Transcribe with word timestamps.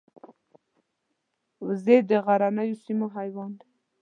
وزې 1.65 1.97
د 2.09 2.11
غرنیو 2.25 2.81
سیمو 2.83 3.07
حیوان 3.15 3.51
دي 3.59 3.67